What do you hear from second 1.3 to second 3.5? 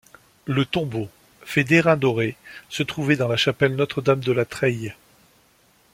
fait d'airain doré, se trouvait dans la